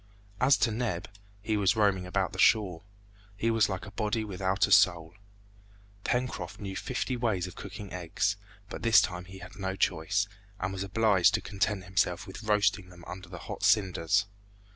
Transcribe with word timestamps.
As 0.39 0.57
to 0.57 0.71
Neb, 0.71 1.07
he 1.43 1.55
was 1.55 1.75
roaming 1.75 2.07
about 2.07 2.33
the 2.33 2.39
shore. 2.39 2.81
He 3.37 3.51
was 3.51 3.69
like 3.69 3.85
a 3.85 3.91
body 3.91 4.23
without 4.23 4.65
a 4.65 4.71
soul. 4.71 5.13
Pencroft 6.03 6.59
knew 6.59 6.75
fifty 6.75 7.15
ways 7.15 7.45
of 7.45 7.53
cooking 7.55 7.93
eggs, 7.93 8.35
but 8.67 8.81
this 8.81 8.99
time 8.99 9.25
he 9.25 9.37
had 9.37 9.57
no 9.59 9.75
choice, 9.75 10.27
and 10.59 10.73
was 10.73 10.81
obliged 10.81 11.35
to 11.35 11.41
content 11.41 11.83
himself 11.83 12.25
with 12.25 12.41
roasting 12.41 12.89
them 12.89 13.03
under 13.05 13.29
the 13.29 13.37
hot 13.45 13.61
cinders. 13.61 14.25